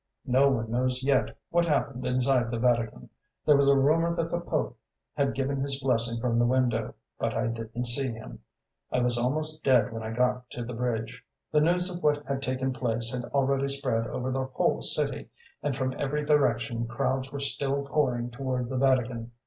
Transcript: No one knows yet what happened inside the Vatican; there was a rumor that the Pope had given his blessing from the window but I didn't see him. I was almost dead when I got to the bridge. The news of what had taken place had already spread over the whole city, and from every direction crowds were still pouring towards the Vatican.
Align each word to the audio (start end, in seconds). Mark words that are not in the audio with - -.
No 0.25 0.49
one 0.49 0.71
knows 0.71 1.03
yet 1.03 1.37
what 1.51 1.65
happened 1.65 2.07
inside 2.07 2.49
the 2.49 2.57
Vatican; 2.57 3.07
there 3.45 3.55
was 3.55 3.69
a 3.69 3.77
rumor 3.77 4.15
that 4.15 4.31
the 4.31 4.39
Pope 4.39 4.75
had 5.13 5.35
given 5.35 5.57
his 5.61 5.79
blessing 5.79 6.19
from 6.19 6.39
the 6.39 6.47
window 6.47 6.95
but 7.19 7.35
I 7.35 7.45
didn't 7.45 7.83
see 7.85 8.11
him. 8.11 8.39
I 8.91 8.97
was 8.97 9.19
almost 9.19 9.63
dead 9.63 9.93
when 9.93 10.01
I 10.01 10.09
got 10.09 10.49
to 10.53 10.65
the 10.65 10.73
bridge. 10.73 11.23
The 11.51 11.61
news 11.61 11.93
of 11.95 12.01
what 12.01 12.25
had 12.25 12.41
taken 12.41 12.73
place 12.73 13.13
had 13.13 13.25
already 13.25 13.69
spread 13.69 14.07
over 14.07 14.31
the 14.31 14.45
whole 14.45 14.81
city, 14.81 15.29
and 15.61 15.75
from 15.75 15.93
every 15.99 16.25
direction 16.25 16.87
crowds 16.87 17.31
were 17.31 17.39
still 17.39 17.85
pouring 17.85 18.31
towards 18.31 18.71
the 18.71 18.79
Vatican. 18.79 19.31